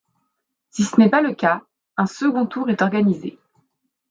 [0.71, 1.61] Si ce n'est pas le cas,
[1.95, 3.37] un second tour est organisé.